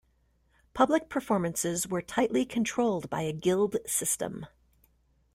Public 0.73 1.09
performances 1.09 1.87
were 1.87 2.01
tightly 2.01 2.43
controlled 2.43 3.07
by 3.11 3.21
a 3.21 3.31
guild 3.31 3.77
system. 3.85 4.47